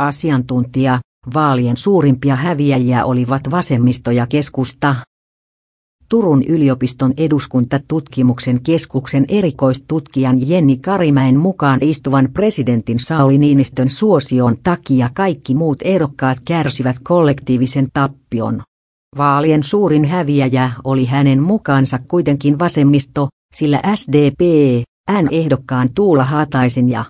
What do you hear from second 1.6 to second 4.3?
suurimpia häviäjiä olivat vasemmisto ja